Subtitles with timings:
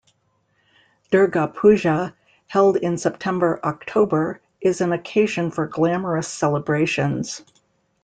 [1.11, 2.15] Durga Puja,
[2.47, 7.43] held in September-October, is an occasion for glamorous celebrations.